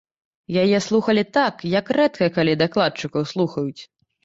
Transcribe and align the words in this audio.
Яе 0.61 0.79
слухалі 0.85 1.23
так, 1.37 1.61
як 1.75 1.93
рэдка 1.99 2.31
калі 2.39 2.57
дакладчыкаў 2.65 3.31
слухаюць. 3.37 3.81